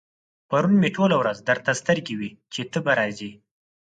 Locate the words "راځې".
2.99-3.31